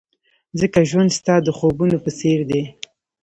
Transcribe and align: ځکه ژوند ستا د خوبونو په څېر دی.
ځکه 0.59 0.79
ژوند 0.89 1.09
ستا 1.17 1.35
د 1.43 1.47
خوبونو 1.57 1.97
په 2.03 2.09
څېر 2.19 2.39
دی. 2.49 2.61